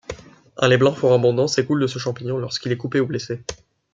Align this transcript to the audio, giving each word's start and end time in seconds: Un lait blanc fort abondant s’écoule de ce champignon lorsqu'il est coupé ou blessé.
Un 0.57 0.67
lait 0.67 0.79
blanc 0.79 0.93
fort 0.95 1.13
abondant 1.13 1.47
s’écoule 1.47 1.79
de 1.79 1.85
ce 1.85 1.99
champignon 1.99 2.39
lorsqu'il 2.39 2.71
est 2.71 2.75
coupé 2.77 2.99
ou 2.99 3.05
blessé. 3.05 3.43